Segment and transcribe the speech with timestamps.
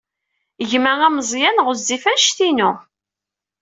[0.71, 2.71] Gma ameẓyan ɣezzif anect-inu.